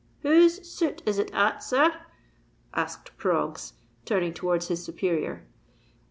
"Whose 0.23 0.67
suit 0.67 1.03
is 1.05 1.19
it 1.19 1.29
at, 1.31 1.61
sir?" 1.63 1.93
asked 2.73 3.15
Proggs, 3.19 3.73
turning 4.03 4.33
towards 4.33 4.67
his 4.67 4.83
superior. 4.83 5.45